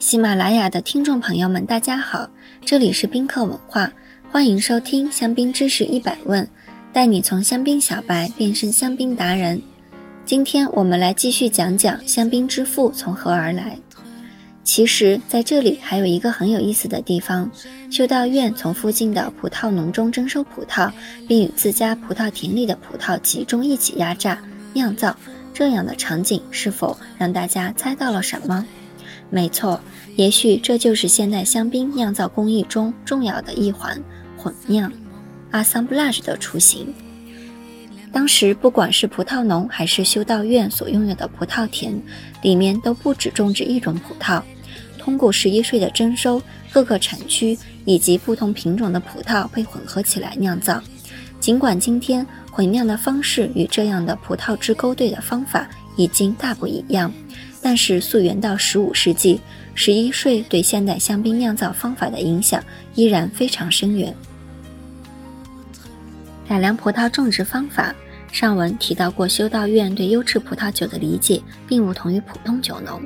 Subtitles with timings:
[0.00, 2.26] 喜马拉雅的听众朋友们，大家好，
[2.64, 3.92] 这里是宾客文化，
[4.32, 6.48] 欢迎收听香槟知识一百问，
[6.90, 9.60] 带你从香槟小白变身香槟达人。
[10.24, 13.76] 今天我们来继续讲讲香槟之父从何而来。
[14.64, 17.50] 其实，在这里还有一个很有意思的地方：
[17.90, 20.90] 修道院从附近的葡萄农中征收葡萄，
[21.28, 25.14] 并与自家葡萄田里的葡萄集中一起压榨酿造。
[25.52, 28.64] 这样的场景是否让大家猜到了什么？
[29.30, 29.80] 没错，
[30.16, 34.02] 也许这就是现代香槟酿造工艺中重要的一环——
[34.36, 34.92] 混酿
[35.52, 36.92] （assemblage） 的雏形。
[38.12, 42.02] 当时，不管是葡萄农还是修道院所拥有的葡萄田，
[42.42, 44.42] 里面都不止种植一种葡萄。
[44.98, 46.42] 通过十一税的征收，
[46.72, 50.82] 各个产区以及不同品种的葡萄被混合起来酿造。
[51.38, 57.12] 尽管今天混酿的方式与这样的葡萄汁勾兑的方法已经大不一样，
[57.62, 59.40] 但是溯源到十五世纪，
[59.74, 62.62] 十一税对现代香槟酿造方法的影响
[62.94, 64.14] 依然非常深远。
[66.48, 67.94] 改良葡萄种植方法，
[68.32, 73.00] 上文提到过，修道院对优质葡萄酒的理解并不同于普通酒农，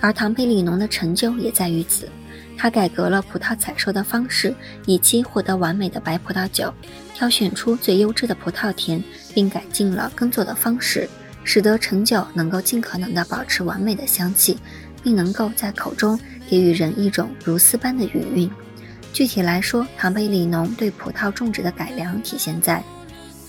[0.00, 2.08] 而唐培里农的成就也在于此。
[2.54, 4.54] 他改革了葡萄采收的方式，
[4.86, 6.72] 以期获得完美的白葡萄酒。
[7.14, 9.02] 挑选出最优质的葡萄田，
[9.34, 11.08] 并改进了耕作的方式，
[11.44, 14.58] 使得陈酒能够尽可能的保持完美的香气，
[15.02, 18.50] 并能够在口中给予人一种如丝般的余韵。
[19.12, 22.82] 具体来说，唐贝里农对葡萄种植的改良体现在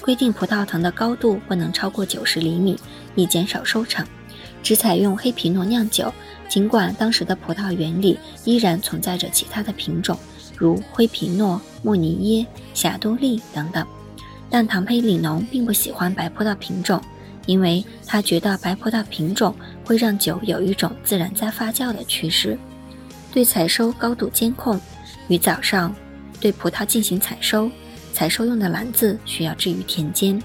[0.02, 2.78] 规定葡萄藤的高度不能超过九十厘米，
[3.16, 4.06] 以减少收成。
[4.62, 6.14] 只采用黑皮诺酿酒，
[6.50, 10.18] 尽管当时的葡萄园里依然存在着其他的品种，
[10.58, 13.86] 如灰皮诺、莫尼耶、霞多丽等等，
[14.50, 17.02] 但唐培里农并不喜欢白葡萄品种，
[17.46, 22.58] 因为他觉得白葡萄品种会让酒有一种自然在发酵的趋势。
[23.32, 24.80] 对采收高度监控，
[25.28, 25.94] 于早上
[26.40, 27.70] 对葡萄进行采收，
[28.14, 30.42] 采收用的篮子需要置于田间。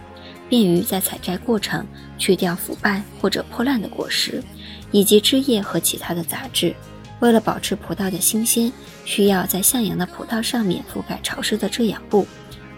[0.48, 1.86] 便于在采摘过程
[2.16, 4.42] 去掉腐败或者破烂的果实，
[4.91, 6.75] 以及枝叶和其他的杂质。
[7.20, 8.72] 为了保持葡萄的新鲜，
[9.04, 12.26] 需要在向阳的葡萄上面覆盖潮湿的遮阳布。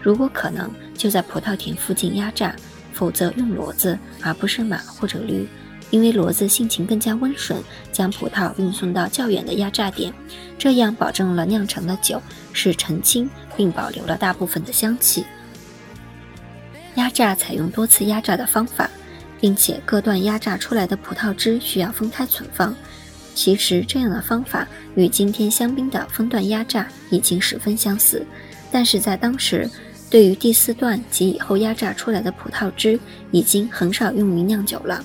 [0.02, 2.56] 如果可能，就在葡萄田附近压榨，
[3.00, 5.49] 否则用骡子而不是马或者驴，
[5.88, 7.59] 因为骡子性情更加温顺，
[7.91, 10.12] 将葡萄运送到较远的压榨点，
[10.59, 12.21] 这样保证了酿成的酒
[12.53, 15.25] 是澄清并保留了大部分的香气。
[16.97, 18.91] 压榨采用多次压榨的方法，
[19.41, 22.77] 并且各段压榨出来的葡萄汁需要分开存放。
[23.34, 28.27] 其实这样的方法与今天香槟的分段压榨已经十分相似，
[28.71, 29.67] 但是在当时，
[30.10, 32.98] 对于第四段及以后压榨出来的葡萄汁
[33.31, 35.03] 已经很少用于酿酒了。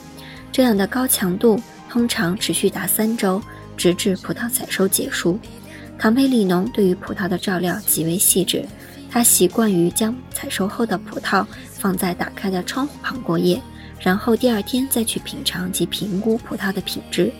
[0.52, 3.40] 这样的高强度通常持续达三周，
[3.78, 5.40] 直至葡萄采收结束。
[6.00, 8.66] 唐培里农对于葡萄的照料极为细致。
[9.10, 13.62] 他习惯于将采收后的葡萄放在打开的窗户旁过夜，
[14.00, 17.32] 然后第二天再去品尝及评估葡萄的品质。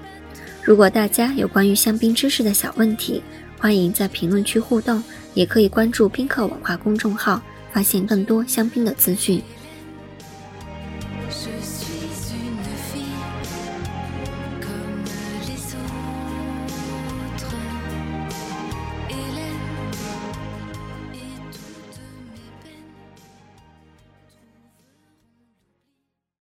[0.66, 3.22] 如果大家有关于香槟知识的小问题
[3.56, 5.00] 欢迎在评论区互动
[5.32, 7.41] 也可以关注宾客文化公众号
[7.72, 9.41] 发现更多香槟的资讯。